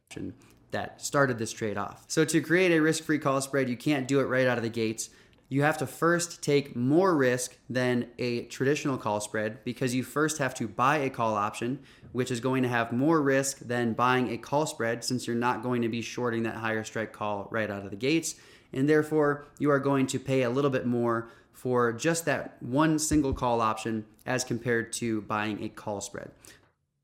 That 0.71 1.03
started 1.03 1.39
this 1.39 1.51
trade 1.51 1.77
off. 1.77 2.05
So, 2.09 2.25
to 2.25 2.41
create 2.41 2.73
a 2.73 2.81
risk 2.81 3.05
free 3.05 3.21
call 3.21 3.41
spread, 3.41 3.69
you 3.69 3.77
can't 3.77 4.09
do 4.09 4.19
it 4.19 4.25
right 4.25 4.47
out 4.47 4.59
of 4.59 4.65
the 4.65 4.71
gates 4.71 5.11
you 5.49 5.63
have 5.63 5.79
to 5.79 5.87
first 5.87 6.43
take 6.43 6.75
more 6.75 7.17
risk 7.17 7.57
than 7.69 8.09
a 8.19 8.43
traditional 8.45 8.97
call 8.97 9.21
spread 9.21 9.63
because 9.65 9.95
you 9.95 10.03
first 10.03 10.39
have 10.39 10.55
to 10.55 10.67
buy 10.67 10.99
a 10.99 11.11
call 11.11 11.35
option, 11.35 11.81
which 12.13 12.31
is 12.31 12.41
going 12.41 12.63
to 12.63 12.69
have 12.69 12.93
more 12.93 13.21
risk 13.21 13.59
than 13.61 13.93
buying 13.93 14.31
a 14.31 14.39
call 14.39 14.67
spread 14.67 15.05
since 15.05 15.27
you're 15.27 15.37
not 15.37 15.63
going 15.63 15.83
to 15.83 15.89
be 15.89 16.03
shorting 16.03 16.43
that 16.45 16.57
higher 16.57 16.85
strike 16.85 17.13
call 17.13 17.49
right 17.51 17.71
out 17.71 17.85
of 17.85 17.91
the 17.91 17.97
gates. 17.97 18.37
And 18.73 18.89
therefore, 18.89 19.47
you 19.59 19.71
are 19.71 19.79
going 19.79 20.07
to 20.09 20.19
pay 20.19 20.43
a 20.43 20.51
little 20.51 20.71
bit 20.71 20.87
more 20.87 21.31
for 21.53 21.93
just 21.93 22.25
that 22.25 22.57
one 22.61 22.99
single 22.99 23.33
call 23.33 23.61
option 23.61 24.05
as 24.27 24.45
compared 24.45 24.93
to 24.95 25.23
buying 25.23 25.63
a 25.63 25.69
call 25.69 26.01
spread. 26.01 26.31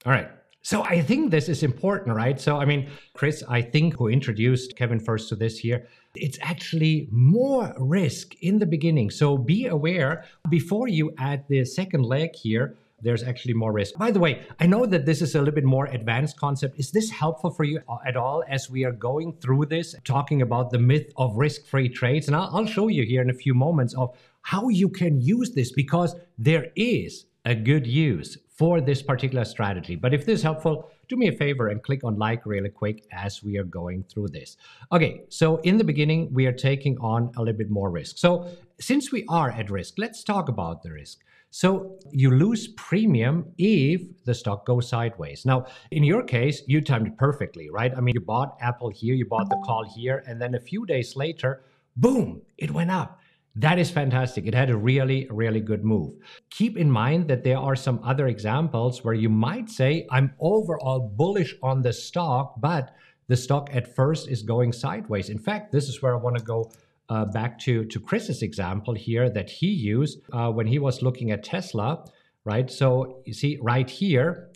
All 0.05 0.13
right. 0.13 0.31
So 0.63 0.83
I 0.83 1.01
think 1.01 1.31
this 1.31 1.49
is 1.49 1.63
important, 1.63 2.15
right? 2.15 2.39
So, 2.39 2.59
I 2.59 2.67
mean, 2.67 2.91
Chris, 3.15 3.43
I 3.49 3.63
think 3.63 3.97
who 3.97 4.09
introduced 4.09 4.77
Kevin 4.77 5.01
first 5.01 5.29
to 5.31 5.37
this 5.37 5.59
here, 5.59 5.87
it's 6.15 6.39
actually 6.43 7.09
more 7.11 7.75
risk 7.79 8.35
in 8.43 8.59
the 8.59 8.67
beginning. 8.67 9.11
So 9.11 9.39
be 9.39 9.67
aware 9.67 10.25
before 10.51 10.89
you 10.89 11.15
add 11.19 11.45
the 11.49 11.65
second 11.65 12.05
leg 12.05 12.35
here 12.35 12.77
there's 13.03 13.23
actually 13.23 13.55
more 13.55 13.73
risk. 13.73 13.97
By 13.97 14.11
the 14.11 14.21
way, 14.21 14.43
I 14.59 14.67
know 14.67 14.87
that 14.87 15.07
this 15.07 15.23
is 15.23 15.35
a 15.35 15.39
little 15.39 15.55
bit 15.55 15.65
more 15.65 15.87
advanced 15.87 16.37
concept. 16.37 16.79
Is 16.79 16.91
this 16.91 17.11
helpful 17.11 17.51
for 17.51 17.65
you 17.65 17.81
at 18.07 18.17
all 18.17 18.45
as 18.49 18.71
we 18.71 18.85
are 18.85 18.93
going 18.93 19.35
through 19.41 19.67
this, 19.67 19.95
talking 20.05 20.43
about 20.43 20.71
the 20.71 20.79
myth 20.79 21.13
of 21.17 21.37
risk 21.37 21.67
free 21.67 21.89
trades? 21.89 22.27
And 22.27 22.37
I'll, 22.37 22.51
I'll 22.53 22.67
show 22.67 22.89
you 22.89 23.05
here 23.05 23.23
in 23.23 23.31
a 23.31 23.35
few 23.35 23.55
moments 23.55 23.95
of 23.95 24.17
how 24.43 24.69
you 24.69 24.89
can 24.89 25.21
use 25.21 25.53
this 25.53 25.73
because 25.73 26.15
there 26.39 26.69
is 26.77 27.27
a 27.45 27.55
good 27.55 27.87
use 27.87 28.37
for 28.49 28.81
this 28.81 29.03
particular 29.03 29.45
strategy. 29.45 29.97
But 29.97 30.13
if 30.13 30.27
this 30.27 30.41
is 30.41 30.43
helpful, 30.43 30.91
do 31.09 31.17
me 31.17 31.29
a 31.29 31.33
favor 31.33 31.69
and 31.69 31.83
click 31.83 32.05
on 32.05 32.19
like 32.19 32.45
really 32.45 32.69
quick 32.69 33.07
as 33.11 33.43
we 33.43 33.57
are 33.57 33.65
going 33.65 34.05
through 34.05 34.29
this. 34.29 34.59
Okay, 34.93 35.23
so 35.29 35.57
in 35.59 35.79
the 35.79 35.85
beginning, 35.85 36.33
we 36.33 36.47
are 36.47 36.53
taking 36.53 36.99
on 36.99 37.33
a 37.37 37.41
little 37.41 37.57
bit 37.57 37.71
more 37.71 37.91
risk. 37.91 38.19
So 38.19 38.49
since 38.79 39.11
we 39.11 39.25
are 39.29 39.51
at 39.51 39.71
risk, 39.71 39.95
let's 39.97 40.23
talk 40.23 40.49
about 40.49 40.83
the 40.83 40.93
risk. 40.93 41.21
So 41.51 41.99
you 42.13 42.31
lose 42.31 42.69
premium 42.77 43.53
if 43.59 44.03
the 44.25 44.35
stock 44.35 44.67
goes 44.67 44.89
sideways. 44.89 45.45
Now, 45.45 45.67
in 45.91 46.05
your 46.05 46.23
case, 46.23 46.63
you 46.69 46.81
timed 46.81 47.09
it 47.09 47.17
perfectly, 47.17 47.71
right? 47.71 47.93
I 47.97 48.01
mean, 48.01 48.15
you 48.15 48.21
bought 48.21 48.57
Apple 48.61 48.91
here, 48.91 49.15
you 49.15 49.27
bought 49.27 49.49
the 49.49 49.61
call 49.65 49.85
here, 49.85 50.23
and 50.27 50.41
then 50.41 50.55
a 50.55 50.61
few 50.61 50.87
days 50.87 51.17
later, 51.17 51.65
boom, 51.97 52.43
it 52.57 52.71
went 52.71 52.91
up. 52.91 53.20
That 53.57 53.79
is 53.79 53.91
fantastic. 53.91 54.47
It 54.47 54.55
had 54.55 54.71
a 54.71 54.77
really, 54.77 55.27
really 55.31 55.61
good 55.61 55.85
move. 55.85 56.15
Keep 56.51 56.77
in 56.77 56.91
mind 56.91 57.29
that 57.29 57.43
there 57.43 57.59
are 57.59 57.75
some 57.75 58.01
other 58.05 58.29
examples 58.29 59.05
where 59.05 59.15
you 59.15 59.29
might 59.29 59.69
say, 59.69 60.07
I'm 60.11 60.35
overall 60.39 61.13
bullish 61.17 61.55
on 61.63 61.83
the 61.83 61.93
stock, 61.93 62.61
but 62.61 62.95
the 63.27 63.37
stock 63.37 63.69
at 63.73 63.95
first 63.95 64.29
is 64.29 64.43
going 64.43 64.73
sideways. 64.73 65.31
In 65.31 65.39
fact, 65.39 65.73
this 65.73 65.89
is 65.89 66.01
where 66.01 66.15
I 66.15 66.19
want 66.19 66.37
to 66.37 66.45
go 66.45 66.71
uh, 67.09 67.25
back 67.25 67.59
to, 67.61 67.85
to 67.87 68.01
Chris's 68.01 68.43
example 68.43 68.95
here 68.95 69.29
that 69.29 69.51
he 69.51 69.67
used 69.67 70.21
uh, 70.33 70.51
when 70.51 70.69
he 70.69 70.79
was 70.79 71.03
looking 71.03 71.33
at 71.33 71.43
Tesla, 71.43 72.05
right? 72.45 72.71
So 72.71 73.23
you 73.27 73.35
see, 73.35 73.59
right 73.61 73.91
here, 73.91 74.51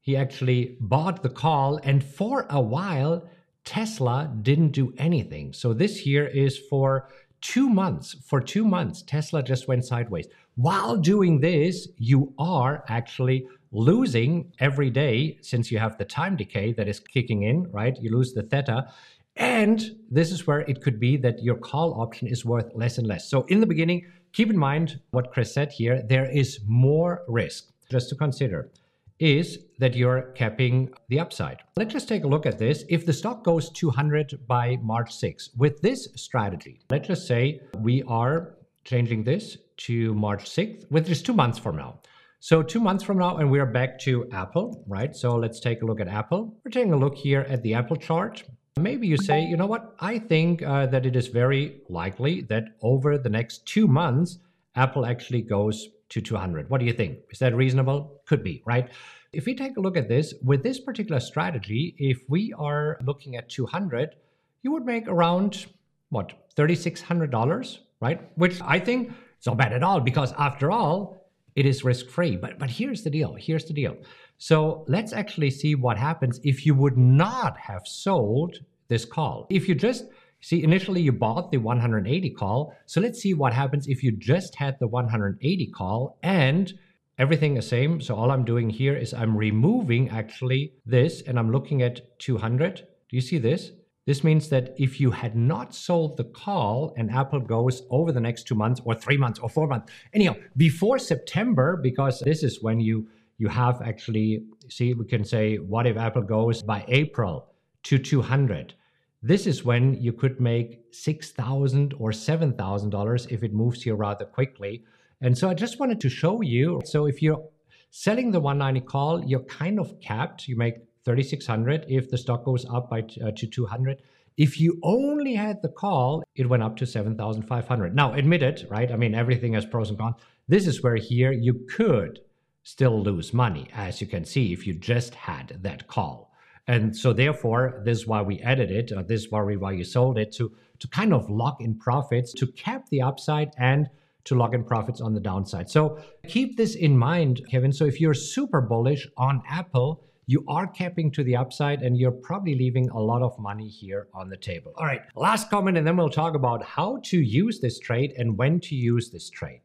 he 0.00 0.16
actually 0.16 0.78
bought 0.80 1.22
the 1.22 1.28
call, 1.28 1.78
and 1.82 2.02
for 2.02 2.46
a 2.48 2.60
while, 2.60 3.28
Tesla 3.64 4.32
didn't 4.40 4.70
do 4.70 4.94
anything. 4.96 5.52
So 5.52 5.74
this 5.74 5.98
here 5.98 6.24
is 6.24 6.56
for 6.56 7.10
two 7.40 7.68
months, 7.68 8.16
for 8.24 8.40
two 8.40 8.64
months, 8.64 9.02
Tesla 9.02 9.42
just 9.42 9.68
went 9.68 9.84
sideways. 9.84 10.26
While 10.56 10.96
doing 10.96 11.40
this, 11.40 11.88
you 11.98 12.32
are 12.38 12.84
actually 12.88 13.46
losing 13.70 14.52
every 14.58 14.90
day 14.90 15.38
since 15.42 15.70
you 15.70 15.78
have 15.78 15.98
the 15.98 16.04
time 16.04 16.36
decay 16.36 16.72
that 16.72 16.88
is 16.88 17.00
kicking 17.00 17.42
in, 17.42 17.70
right? 17.70 17.96
You 18.00 18.10
lose 18.10 18.32
the 18.32 18.42
theta. 18.42 18.92
And 19.36 19.96
this 20.10 20.32
is 20.32 20.46
where 20.46 20.60
it 20.60 20.82
could 20.82 20.98
be 20.98 21.16
that 21.18 21.42
your 21.42 21.56
call 21.56 22.00
option 22.00 22.26
is 22.26 22.44
worth 22.44 22.72
less 22.74 22.98
and 22.98 23.06
less. 23.06 23.30
So, 23.30 23.42
in 23.44 23.60
the 23.60 23.66
beginning, 23.66 24.06
keep 24.32 24.50
in 24.50 24.58
mind 24.58 25.00
what 25.10 25.30
Chris 25.32 25.52
said 25.54 25.72
here 25.72 26.02
there 26.02 26.28
is 26.30 26.60
more 26.66 27.22
risk 27.28 27.70
just 27.90 28.08
to 28.08 28.14
consider 28.14 28.70
is 29.18 29.58
that 29.78 29.94
you're 29.94 30.22
capping 30.34 30.92
the 31.08 31.20
upside. 31.20 31.62
Let's 31.76 31.92
just 31.92 32.08
take 32.08 32.24
a 32.24 32.28
look 32.28 32.46
at 32.46 32.58
this. 32.58 32.84
If 32.88 33.06
the 33.06 33.12
stock 33.12 33.44
goes 33.44 33.70
200 33.70 34.46
by 34.46 34.76
March 34.82 35.14
6, 35.14 35.50
with 35.56 35.80
this 35.80 36.08
strategy, 36.16 36.80
let's 36.90 37.08
just 37.08 37.26
say 37.26 37.60
we 37.78 38.02
are 38.04 38.54
changing 38.84 39.24
this 39.24 39.58
to 39.78 40.14
March 40.14 40.44
6th, 40.44 40.84
which 40.90 41.08
is 41.08 41.22
two 41.22 41.34
months 41.34 41.58
from 41.58 41.76
now. 41.76 42.00
So 42.40 42.62
two 42.62 42.78
months 42.80 43.02
from 43.02 43.18
now, 43.18 43.38
and 43.38 43.50
we 43.50 43.58
are 43.58 43.66
back 43.66 43.98
to 44.00 44.28
Apple, 44.30 44.84
right? 44.86 45.14
So 45.14 45.34
let's 45.34 45.58
take 45.58 45.82
a 45.82 45.84
look 45.84 46.00
at 46.00 46.06
Apple. 46.06 46.54
We're 46.64 46.70
taking 46.70 46.92
a 46.92 46.96
look 46.96 47.16
here 47.16 47.44
at 47.48 47.62
the 47.62 47.74
Apple 47.74 47.96
chart. 47.96 48.44
Maybe 48.78 49.08
you 49.08 49.16
say, 49.16 49.42
you 49.42 49.56
know 49.56 49.66
what? 49.66 49.96
I 49.98 50.20
think 50.20 50.62
uh, 50.62 50.86
that 50.86 51.04
it 51.04 51.16
is 51.16 51.26
very 51.26 51.80
likely 51.88 52.42
that 52.42 52.76
over 52.80 53.18
the 53.18 53.28
next 53.28 53.66
two 53.66 53.88
months, 53.88 54.38
Apple 54.76 55.04
actually 55.04 55.42
goes 55.42 55.88
to 56.10 56.20
200. 56.20 56.70
What 56.70 56.80
do 56.80 56.86
you 56.86 56.92
think? 56.92 57.18
Is 57.30 57.38
that 57.38 57.54
reasonable? 57.54 58.20
Could 58.26 58.42
be, 58.42 58.62
right? 58.66 58.90
If 59.32 59.46
we 59.46 59.54
take 59.54 59.76
a 59.76 59.80
look 59.80 59.96
at 59.96 60.08
this, 60.08 60.34
with 60.42 60.62
this 60.62 60.80
particular 60.80 61.20
strategy, 61.20 61.94
if 61.98 62.22
we 62.28 62.54
are 62.58 62.98
looking 63.04 63.36
at 63.36 63.48
200, 63.50 64.14
you 64.62 64.72
would 64.72 64.86
make 64.86 65.06
around, 65.06 65.66
what, 66.08 66.32
$3,600, 66.56 67.78
right? 68.00 68.20
Which 68.36 68.60
I 68.62 68.78
think 68.78 69.12
is 69.38 69.46
not 69.46 69.58
bad 69.58 69.72
at 69.72 69.82
all 69.82 70.00
because 70.00 70.32
after 70.38 70.70
all, 70.70 71.28
it 71.54 71.66
is 71.66 71.84
risk 71.84 72.08
free. 72.08 72.36
But, 72.36 72.58
but 72.58 72.70
here's 72.70 73.02
the 73.02 73.10
deal. 73.10 73.34
Here's 73.34 73.64
the 73.64 73.74
deal. 73.74 73.96
So 74.38 74.84
let's 74.88 75.12
actually 75.12 75.50
see 75.50 75.74
what 75.74 75.98
happens 75.98 76.40
if 76.44 76.64
you 76.64 76.74
would 76.74 76.96
not 76.96 77.58
have 77.58 77.82
sold 77.86 78.58
this 78.88 79.04
call. 79.04 79.46
If 79.50 79.68
you 79.68 79.74
just 79.74 80.04
See, 80.40 80.62
initially 80.62 81.00
you 81.00 81.12
bought 81.12 81.50
the 81.50 81.58
180 81.58 82.30
call. 82.30 82.74
So 82.86 83.00
let's 83.00 83.20
see 83.20 83.34
what 83.34 83.52
happens 83.52 83.88
if 83.88 84.02
you 84.02 84.12
just 84.12 84.54
had 84.54 84.78
the 84.78 84.86
180 84.86 85.66
call 85.68 86.18
and 86.22 86.72
everything 87.18 87.54
the 87.54 87.62
same. 87.62 88.00
So 88.00 88.14
all 88.14 88.30
I'm 88.30 88.44
doing 88.44 88.70
here 88.70 88.96
is 88.96 89.12
I'm 89.12 89.36
removing 89.36 90.08
actually 90.10 90.74
this 90.86 91.22
and 91.22 91.38
I'm 91.38 91.50
looking 91.50 91.82
at 91.82 92.18
200. 92.20 92.76
Do 92.76 93.16
you 93.16 93.20
see 93.20 93.38
this? 93.38 93.72
This 94.06 94.24
means 94.24 94.48
that 94.48 94.74
if 94.78 95.00
you 95.00 95.10
had 95.10 95.36
not 95.36 95.74
sold 95.74 96.16
the 96.16 96.24
call 96.24 96.94
and 96.96 97.10
Apple 97.10 97.40
goes 97.40 97.82
over 97.90 98.10
the 98.10 98.20
next 98.20 98.44
two 98.44 98.54
months 98.54 98.80
or 98.84 98.94
three 98.94 99.18
months 99.18 99.38
or 99.38 99.50
four 99.50 99.66
months, 99.66 99.92
anyhow, 100.14 100.34
before 100.56 100.98
September, 100.98 101.76
because 101.76 102.20
this 102.20 102.42
is 102.42 102.62
when 102.62 102.80
you 102.80 103.06
you 103.36 103.48
have 103.48 103.80
actually 103.82 104.44
see 104.68 104.94
we 104.94 105.04
can 105.04 105.24
say 105.24 105.56
what 105.56 105.86
if 105.86 105.96
Apple 105.96 106.22
goes 106.22 106.62
by 106.62 106.84
April 106.88 107.48
to 107.84 107.98
200 107.98 108.74
this 109.22 109.46
is 109.46 109.64
when 109.64 109.94
you 109.94 110.12
could 110.12 110.40
make 110.40 110.80
6,000 110.92 111.94
or 111.98 112.10
$7,000 112.10 113.32
if 113.32 113.42
it 113.42 113.52
moves 113.52 113.82
here 113.82 113.96
rather 113.96 114.24
quickly. 114.24 114.84
And 115.20 115.36
so 115.36 115.50
I 115.50 115.54
just 115.54 115.80
wanted 115.80 116.00
to 116.02 116.08
show 116.08 116.40
you. 116.40 116.80
So 116.84 117.06
if 117.06 117.20
you're 117.20 117.42
selling 117.90 118.30
the 118.30 118.38
190 118.38 118.86
call, 118.86 119.24
you're 119.24 119.40
kind 119.40 119.80
of 119.80 120.00
capped. 120.00 120.46
You 120.46 120.56
make 120.56 120.76
3,600 121.04 121.86
if 121.88 122.10
the 122.10 122.18
stock 122.18 122.44
goes 122.44 122.64
up 122.66 122.90
by 122.90 123.00
uh, 123.24 123.32
to 123.32 123.46
200. 123.46 124.02
If 124.36 124.60
you 124.60 124.78
only 124.84 125.34
had 125.34 125.60
the 125.62 125.68
call, 125.68 126.22
it 126.36 126.48
went 126.48 126.62
up 126.62 126.76
to 126.76 126.86
7,500. 126.86 127.96
Now, 127.96 128.12
admit 128.12 128.44
it, 128.44 128.66
right? 128.70 128.92
I 128.92 128.96
mean, 128.96 129.16
everything 129.16 129.54
has 129.54 129.66
pros 129.66 129.90
and 129.90 129.98
cons. 129.98 130.14
This 130.46 130.68
is 130.68 130.80
where 130.80 130.94
here 130.94 131.32
you 131.32 131.66
could 131.68 132.20
still 132.62 133.02
lose 133.02 133.34
money, 133.34 133.66
as 133.74 134.00
you 134.00 134.06
can 134.06 134.24
see, 134.24 134.52
if 134.52 134.64
you 134.64 134.74
just 134.74 135.14
had 135.14 135.58
that 135.62 135.88
call. 135.88 136.27
And 136.68 136.94
so 136.94 137.14
therefore, 137.14 137.80
this 137.84 137.98
is 137.98 138.06
why 138.06 138.20
we 138.20 138.40
added 138.40 138.70
it. 138.70 138.92
Uh, 138.92 139.02
this 139.02 139.22
is 139.22 139.30
why, 139.30 139.42
we, 139.42 139.56
why 139.56 139.72
you 139.72 139.84
sold 139.84 140.18
it 140.18 140.30
to, 140.32 140.52
to 140.78 140.88
kind 140.88 141.14
of 141.14 141.28
lock 141.30 141.62
in 141.62 141.74
profits, 141.74 142.32
to 142.34 142.46
cap 142.46 142.88
the 142.90 143.00
upside 143.00 143.52
and 143.56 143.88
to 144.24 144.34
lock 144.34 144.52
in 144.52 144.62
profits 144.62 145.00
on 145.00 145.14
the 145.14 145.20
downside. 145.20 145.70
So 145.70 145.98
keep 146.26 146.58
this 146.58 146.74
in 146.74 146.96
mind, 146.96 147.40
Kevin. 147.50 147.72
So 147.72 147.86
if 147.86 147.98
you're 147.98 148.12
super 148.12 148.60
bullish 148.60 149.08
on 149.16 149.42
Apple, 149.48 150.04
you 150.26 150.44
are 150.46 150.66
capping 150.66 151.10
to 151.12 151.24
the 151.24 151.34
upside 151.34 151.80
and 151.80 151.96
you're 151.96 152.10
probably 152.10 152.54
leaving 152.54 152.90
a 152.90 152.98
lot 153.00 153.22
of 153.22 153.38
money 153.38 153.66
here 153.66 154.08
on 154.12 154.28
the 154.28 154.36
table. 154.36 154.74
All 154.76 154.84
right, 154.84 155.00
last 155.16 155.48
comment, 155.48 155.78
and 155.78 155.86
then 155.86 155.96
we'll 155.96 156.10
talk 156.10 156.34
about 156.34 156.62
how 156.62 157.00
to 157.04 157.18
use 157.18 157.60
this 157.60 157.78
trade 157.78 158.12
and 158.18 158.36
when 158.36 158.60
to 158.60 158.74
use 158.74 159.08
this 159.08 159.30
trade. 159.30 159.62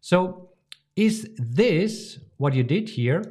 So, 0.00 0.50
is 0.94 1.28
this 1.36 2.20
what 2.36 2.54
you 2.54 2.62
did 2.62 2.88
here 2.88 3.24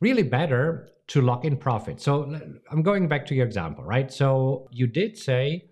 really 0.00 0.22
better 0.22 0.88
to 1.08 1.20
lock 1.20 1.44
in 1.44 1.56
profit. 1.56 2.00
So 2.00 2.38
I'm 2.70 2.82
going 2.82 3.08
back 3.08 3.26
to 3.26 3.34
your 3.34 3.46
example, 3.46 3.84
right? 3.84 4.12
So 4.12 4.68
you 4.70 4.86
did 4.86 5.18
say 5.18 5.66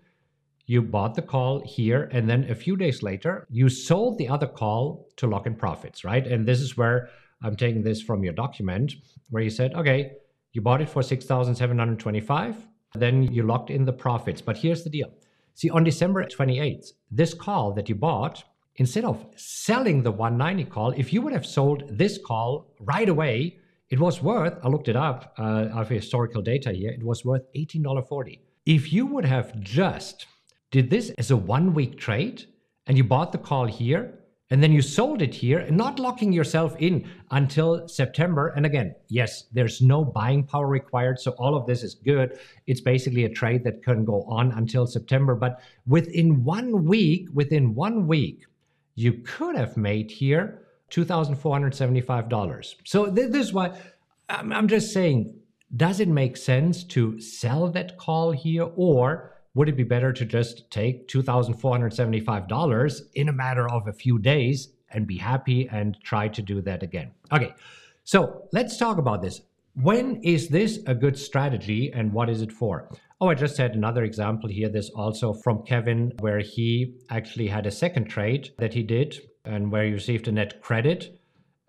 you 0.66 0.82
bought 0.82 1.14
the 1.14 1.22
call 1.22 1.62
here, 1.64 2.08
and 2.12 2.28
then 2.28 2.48
a 2.50 2.54
few 2.54 2.76
days 2.76 3.02
later, 3.02 3.46
you 3.50 3.68
sold 3.68 4.18
the 4.18 4.28
other 4.28 4.46
call 4.46 5.08
to 5.16 5.26
lock 5.26 5.46
in 5.46 5.54
profits, 5.54 6.04
right? 6.04 6.26
And 6.26 6.46
this 6.46 6.60
is 6.60 6.76
where 6.76 7.08
I'm 7.42 7.56
taking 7.56 7.82
this 7.82 8.00
from 8.00 8.22
your 8.22 8.32
document, 8.32 8.94
where 9.30 9.42
you 9.42 9.50
said, 9.50 9.74
okay, 9.74 10.12
you 10.52 10.60
bought 10.60 10.80
it 10.80 10.88
for 10.88 11.02
6,725, 11.02 12.56
then 12.94 13.22
you 13.24 13.42
locked 13.42 13.70
in 13.70 13.84
the 13.84 13.92
profits. 13.92 14.40
But 14.40 14.58
here's 14.58 14.84
the 14.84 14.90
deal. 14.90 15.10
See, 15.54 15.70
on 15.70 15.82
December 15.82 16.24
28th, 16.24 16.92
this 17.10 17.34
call 17.34 17.72
that 17.72 17.88
you 17.88 17.94
bought, 17.94 18.44
instead 18.76 19.04
of 19.04 19.26
selling 19.36 20.02
the 20.02 20.12
190 20.12 20.70
call, 20.70 20.92
if 20.92 21.12
you 21.12 21.22
would 21.22 21.32
have 21.32 21.44
sold 21.44 21.84
this 21.90 22.18
call 22.24 22.74
right 22.80 23.08
away, 23.08 23.58
it 23.92 24.00
was 24.00 24.22
worth, 24.22 24.58
I 24.64 24.68
looked 24.68 24.88
it 24.88 24.96
up, 24.96 25.34
uh, 25.38 25.66
I 25.75 25.78
have 25.78 25.88
historical 25.90 26.40
data 26.40 26.72
here, 26.72 26.90
it 26.90 27.04
was 27.04 27.26
worth 27.26 27.42
$18.40. 27.54 28.38
If 28.64 28.90
you 28.90 29.04
would 29.04 29.26
have 29.26 29.61
just 29.61 30.26
did 30.70 30.88
this 30.88 31.11
as 31.18 31.30
a 31.30 31.37
one 31.37 31.75
week 31.75 31.99
trade 31.99 32.46
and 32.87 32.96
you 32.96 33.04
bought 33.04 33.32
the 33.32 33.38
call 33.38 33.66
here 33.66 34.18
and 34.49 34.62
then 34.62 34.72
you 34.72 34.80
sold 34.80 35.20
it 35.20 35.34
here, 35.34 35.70
not 35.70 35.99
locking 35.99 36.32
yourself 36.32 36.75
in 36.78 37.06
until 37.32 37.87
September. 37.87 38.49
And 38.56 38.64
again, 38.64 38.94
yes, 39.08 39.44
there's 39.52 39.82
no 39.82 40.06
buying 40.06 40.44
power 40.44 40.68
required. 40.68 41.20
So 41.20 41.32
all 41.32 41.54
of 41.54 41.66
this 41.66 41.82
is 41.82 41.94
good. 41.94 42.38
It's 42.66 42.80
basically 42.80 43.25
a 43.25 43.28
trade 43.28 43.62
that 43.64 43.82
can 43.82 44.06
go 44.06 44.22
on 44.22 44.52
until 44.52 44.87
September. 44.87 45.34
But 45.34 45.61
within 45.87 46.44
one 46.44 46.87
week, 46.87 47.28
within 47.34 47.75
one 47.75 48.06
week, 48.06 48.46
you 48.94 49.12
could 49.25 49.54
have 49.54 49.76
made 49.76 50.11
here 50.11 50.62
$2,475. 50.92 52.75
So 52.84 53.06
th- 53.06 53.30
this 53.30 53.46
is 53.46 53.52
why 53.52 53.76
I'm 54.28 54.68
just 54.68 54.92
saying, 54.92 55.34
does 55.76 56.00
it 56.00 56.08
make 56.08 56.37
sense 56.37 56.84
to 56.84 57.18
sell 57.20 57.68
that 57.70 57.96
call 57.96 58.30
here 58.32 58.68
or 58.76 59.32
would 59.54 59.68
it 59.68 59.76
be 59.76 59.84
better 59.84 60.12
to 60.12 60.25
just 60.25 60.70
take 60.70 61.08
$2,475 61.08 63.00
in 63.14 63.28
a 63.28 63.32
matter 63.32 63.68
of 63.70 63.87
a 63.88 63.92
few 63.92 64.18
days 64.18 64.68
and 64.90 65.06
be 65.06 65.18
happy 65.18 65.68
and 65.70 65.99
try 66.02 66.28
to 66.28 66.42
do 66.42 66.61
that 66.62 66.82
again? 66.82 67.11
Okay. 67.32 67.54
So 68.04 68.49
let's 68.52 68.76
talk 68.76 68.99
about 68.99 69.22
this. 69.22 69.40
When 69.75 70.16
is 70.22 70.49
this 70.49 70.80
a 70.87 70.94
good 70.94 71.18
strategy 71.18 71.90
and 71.94 72.12
what 72.12 72.28
is 72.28 72.42
it 72.42 72.52
for? 72.52 72.90
Oh, 73.20 73.28
I 73.28 73.34
just 73.34 73.56
had 73.56 73.75
another 73.75 74.04
example 74.04 74.50
here. 74.50 74.68
This 74.68 74.90
also 74.90 75.32
from 75.32 75.62
Kevin, 75.62 76.12
where 76.20 76.40
he 76.40 76.96
actually 77.08 77.46
had 77.46 77.64
a 77.66 77.70
second 77.70 78.06
trade 78.06 78.50
that 78.58 78.75
he 78.75 78.82
did 78.82 79.20
and 79.44 79.70
where 79.70 79.84
you 79.84 79.94
received 79.94 80.28
a 80.28 80.32
net 80.32 80.61
credit. 80.62 81.18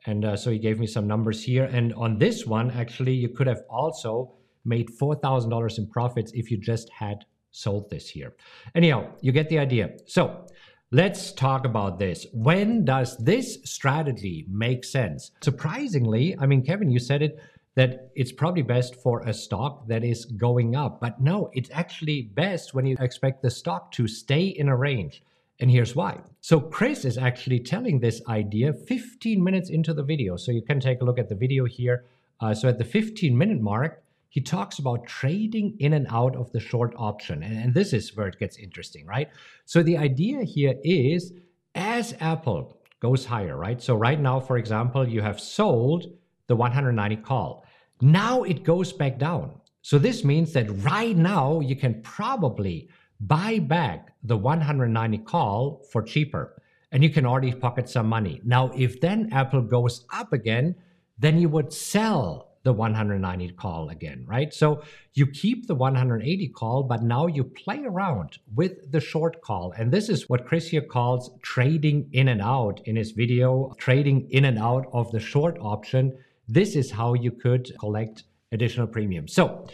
And 0.06 0.26
uh, 0.26 0.36
so 0.36 0.52
he 0.52 0.60
gave 0.60 0.80
me 0.80 0.88
some 0.88 1.08
numbers 1.08 1.44
here. 1.44 1.66
And 1.66 1.94
on 1.94 2.18
this 2.18 2.46
one, 2.46 2.72
actually, 2.72 3.14
you 3.14 3.30
could 3.30 3.48
have 3.48 3.64
also 3.70 4.34
made 4.66 4.90
$4,000 4.90 5.78
in 5.78 5.88
profits 5.88 6.32
if 6.34 6.52
you 6.52 6.58
just 6.58 6.90
had 6.90 7.26
sold 7.52 7.90
this 7.90 8.10
here. 8.10 8.34
Anyhow, 8.76 9.08
you 9.22 9.32
get 9.32 9.50
the 9.50 9.60
idea. 9.60 9.92
So 10.06 10.46
let's 10.92 11.32
talk 11.32 11.66
about 11.66 12.00
this. 12.00 12.26
When 12.34 12.84
does 12.84 13.18
this 13.18 13.60
strategy 13.64 14.46
make 14.50 14.84
sense? 14.84 15.32
Surprisingly, 15.42 16.36
I 16.40 16.46
mean, 16.46 16.64
Kevin, 16.64 16.90
you 16.90 17.00
said 17.00 17.22
it 17.22 17.40
that 17.76 18.12
it's 18.16 18.32
probably 18.32 18.62
best 18.62 18.96
for 19.02 19.22
a 19.22 19.34
stock 19.34 19.88
that 19.88 20.04
is 20.04 20.26
going 20.26 20.76
up. 20.76 21.02
But 21.02 21.20
no, 21.20 21.50
it's 21.54 21.70
actually 21.74 22.22
best 22.22 22.74
when 22.74 22.86
you 22.86 22.96
expect 23.00 23.42
the 23.42 23.50
stock 23.50 23.92
to 23.94 24.08
stay 24.08 24.44
in 24.44 24.70
a 24.70 24.76
range. 24.76 25.24
And 25.60 25.70
here's 25.70 25.96
why. 25.96 26.20
So, 26.42 26.60
Chris 26.60 27.06
is 27.06 27.18
actually 27.18 27.60
telling 27.60 28.00
this 28.00 28.22
idea 28.28 28.74
15 28.74 29.44
minutes 29.44 29.70
into 29.70 29.94
the 29.94 30.04
video. 30.04 30.36
So, 30.36 30.52
you 30.52 30.62
can 30.62 30.80
take 30.80 31.02
a 31.02 31.06
look 31.06 31.20
at 31.20 31.30
the 31.30 31.36
video 31.36 31.66
here. 31.66 32.06
Uh, 32.40 32.54
so, 32.54 32.68
at 32.68 32.78
the 32.78 32.84
15 32.84 33.38
minute 33.38 33.62
mark, 33.62 34.04
he 34.30 34.42
talks 34.42 34.80
about 34.80 35.06
trading 35.06 35.76
in 35.80 35.94
and 35.94 36.08
out 36.10 36.36
of 36.36 36.52
the 36.52 36.60
short 36.60 36.94
option. 36.98 37.44
And, 37.44 37.56
and 37.58 37.74
this 37.74 37.94
is 37.94 38.16
where 38.16 38.28
it 38.28 38.40
gets 38.40 38.58
interesting, 38.58 39.06
right? 39.06 39.30
So, 39.66 39.84
the 39.84 39.98
idea 39.98 40.44
here 40.44 40.76
is 40.84 41.34
as 41.76 42.16
Apple 42.20 42.80
goes 43.00 43.26
higher, 43.26 43.56
right? 43.56 43.82
So, 43.82 43.96
right 43.96 44.20
now, 44.20 44.40
for 44.40 44.58
example, 44.58 45.08
you 45.08 45.22
have 45.22 45.40
sold 45.40 46.08
the 46.48 46.56
190 46.56 47.16
call. 47.18 47.66
Now 48.02 48.44
it 48.44 48.64
goes 48.64 48.92
back 48.92 49.18
down. 49.18 49.60
So 49.82 49.98
this 49.98 50.24
means 50.24 50.54
that 50.54 50.70
right 50.84 51.16
now 51.16 51.60
you 51.60 51.76
can 51.76 52.02
probably 52.02 52.90
buy 53.28 53.60
back 53.60 54.14
the 54.24 54.38
190 54.38 55.18
call 55.20 55.86
for 55.92 56.02
cheaper 56.02 56.62
and 56.92 57.04
you 57.04 57.10
can 57.10 57.26
already 57.26 57.54
pocket 57.54 57.90
some 57.90 58.08
money. 58.08 58.40
Now, 58.44 58.72
if 58.76 59.02
then 59.02 59.30
Apple 59.32 59.62
goes 59.62 60.06
up 60.14 60.32
again, 60.32 60.76
then 61.18 61.40
you 61.40 61.50
would 61.50 61.74
sell 61.74 62.50
the 62.64 62.72
190 62.72 63.50
call 63.54 63.90
again, 63.90 64.26
right? 64.28 64.54
So 64.54 64.84
you 65.14 65.28
keep 65.28 65.68
the 65.68 65.76
180 65.76 66.48
call, 66.50 66.84
but 66.84 67.04
now 67.04 67.28
you 67.28 67.44
play 67.44 67.84
around 67.84 68.38
with 68.56 68.92
the 68.92 69.02
short 69.02 69.42
call. 69.42 69.74
And 69.78 69.92
this 69.92 70.08
is 70.08 70.30
what 70.30 70.46
Chris 70.46 70.70
here 70.70 70.82
calls 70.82 71.32
trading 71.42 72.10
in 72.14 72.30
and 72.30 72.42
out 72.42 72.80
in 72.86 72.96
his 72.96 73.12
video, 73.12 73.74
trading 73.78 74.30
in 74.30 74.46
and 74.46 74.58
out 74.58 74.86
of 74.94 75.12
the 75.12 75.20
short 75.20 75.58
option 75.60 76.14
this 76.48 76.76
is 76.76 76.92
how 76.92 77.14
you 77.14 77.32
could 77.32 77.72
collect 77.80 78.24
additional 78.52 78.88
premium. 78.88 79.28
So, 79.28 79.68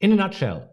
in 0.00 0.12
a 0.12 0.16
nutshell, 0.16 0.70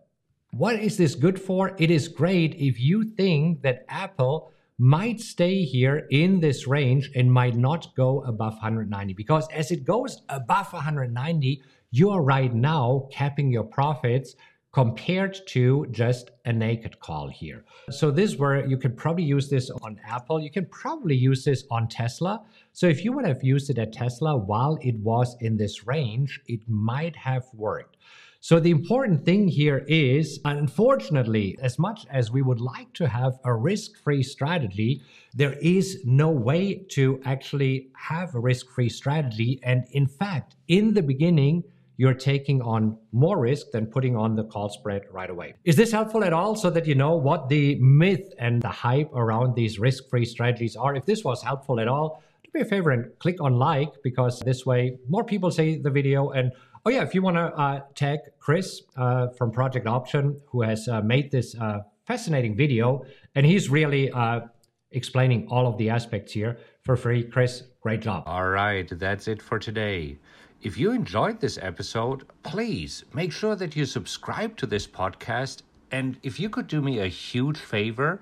what 0.51 0.75
is 0.75 0.97
this 0.97 1.15
good 1.15 1.39
for? 1.39 1.75
It 1.77 1.89
is 1.89 2.07
great 2.07 2.55
if 2.55 2.79
you 2.79 3.03
think 3.03 3.61
that 3.61 3.85
Apple 3.87 4.51
might 4.77 5.21
stay 5.21 5.63
here 5.63 6.07
in 6.11 6.39
this 6.39 6.67
range 6.67 7.11
and 7.15 7.31
might 7.31 7.55
not 7.55 7.95
go 7.95 8.21
above 8.23 8.53
190 8.53 9.13
because 9.13 9.47
as 9.53 9.71
it 9.71 9.85
goes 9.85 10.21
above 10.27 10.73
190, 10.73 11.61
you 11.91 12.09
are 12.09 12.21
right 12.21 12.53
now 12.53 13.07
capping 13.11 13.51
your 13.51 13.63
profits 13.63 14.35
compared 14.73 15.37
to 15.47 15.85
just 15.91 16.31
a 16.45 16.53
naked 16.53 16.99
call 16.99 17.27
here. 17.29 17.63
So 17.89 18.09
this 18.09 18.37
where 18.37 18.65
you 18.65 18.77
could 18.77 18.97
probably 18.97 19.23
use 19.23 19.49
this 19.49 19.69
on 19.81 19.99
Apple. 20.05 20.41
You 20.41 20.49
can 20.49 20.65
probably 20.67 21.15
use 21.15 21.43
this 21.43 21.65
on 21.69 21.87
Tesla. 21.87 22.41
So 22.71 22.87
if 22.87 23.03
you 23.03 23.11
would 23.13 23.25
have 23.25 23.43
used 23.43 23.69
it 23.69 23.77
at 23.77 23.93
Tesla 23.93 24.37
while 24.37 24.77
it 24.81 24.95
was 24.97 25.35
in 25.41 25.57
this 25.57 25.85
range, 25.85 26.39
it 26.47 26.61
might 26.67 27.15
have 27.15 27.45
worked. 27.53 27.97
So 28.43 28.59
the 28.59 28.71
important 28.71 29.23
thing 29.23 29.47
here 29.47 29.85
is, 29.87 30.39
unfortunately, 30.45 31.55
as 31.61 31.77
much 31.77 32.07
as 32.09 32.31
we 32.31 32.41
would 32.41 32.59
like 32.59 32.91
to 32.93 33.07
have 33.07 33.33
a 33.45 33.53
risk-free 33.53 34.23
strategy, 34.23 35.03
there 35.35 35.53
is 35.61 36.01
no 36.05 36.31
way 36.31 36.83
to 36.89 37.21
actually 37.23 37.89
have 37.95 38.33
a 38.33 38.39
risk-free 38.39 38.89
strategy. 38.89 39.59
And 39.61 39.85
in 39.91 40.07
fact, 40.07 40.55
in 40.67 40.95
the 40.95 41.03
beginning, 41.03 41.63
you're 41.97 42.15
taking 42.15 42.63
on 42.63 42.97
more 43.11 43.39
risk 43.39 43.69
than 43.69 43.85
putting 43.85 44.15
on 44.15 44.35
the 44.35 44.45
call 44.45 44.69
spread 44.69 45.03
right 45.11 45.29
away. 45.29 45.53
Is 45.63 45.75
this 45.75 45.91
helpful 45.91 46.23
at 46.23 46.33
all 46.33 46.55
so 46.55 46.71
that 46.71 46.87
you 46.87 46.95
know 46.95 47.13
what 47.13 47.47
the 47.47 47.75
myth 47.75 48.33
and 48.39 48.59
the 48.59 48.69
hype 48.69 49.13
around 49.13 49.53
these 49.53 49.77
risk 49.77 50.09
free 50.09 50.25
strategies 50.25 50.75
are? 50.75 50.95
If 50.95 51.05
this 51.05 51.23
was 51.23 51.43
helpful 51.43 51.79
at 51.79 51.87
all, 51.87 52.23
do 52.43 52.49
me 52.55 52.61
a 52.61 52.65
favor 52.65 52.89
and 52.89 53.11
click 53.19 53.39
on 53.39 53.57
like 53.57 53.93
because 54.03 54.39
this 54.39 54.65
way 54.65 54.97
more 55.07 55.23
people 55.23 55.51
see 55.51 55.77
the 55.77 55.91
video. 55.91 56.31
And 56.31 56.51
oh, 56.85 56.89
yeah, 56.89 57.03
if 57.03 57.13
you 57.13 57.21
want 57.21 57.37
to 57.37 57.53
uh, 57.55 57.81
tag 57.95 58.19
Chris 58.39 58.81
uh, 58.97 59.27
from 59.29 59.51
Project 59.51 59.87
Option, 59.87 60.39
who 60.47 60.61
has 60.61 60.87
uh, 60.87 61.01
made 61.01 61.31
this 61.31 61.55
uh, 61.55 61.79
fascinating 62.05 62.55
video, 62.55 63.05
and 63.35 63.45
he's 63.45 63.69
really 63.69 64.11
uh, 64.11 64.41
explaining 64.91 65.47
all 65.47 65.67
of 65.67 65.77
the 65.77 65.89
aspects 65.89 66.33
here 66.33 66.57
for 66.81 66.95
free. 66.95 67.23
Chris, 67.23 67.63
great 67.81 68.01
job. 68.01 68.23
All 68.25 68.49
right, 68.49 68.87
that's 68.99 69.27
it 69.27 69.41
for 69.41 69.59
today. 69.59 70.17
If 70.61 70.77
you 70.77 70.91
enjoyed 70.91 71.39
this 71.39 71.57
episode, 71.61 72.25
please 72.43 73.03
make 73.13 73.31
sure 73.31 73.55
that 73.55 73.75
you 73.75 73.85
subscribe 73.85 74.57
to 74.57 74.67
this 74.67 74.85
podcast. 74.85 75.63
And 75.91 76.17
if 76.23 76.39
you 76.39 76.49
could 76.49 76.67
do 76.67 76.81
me 76.81 76.99
a 76.99 77.07
huge 77.07 77.57
favor 77.57 78.21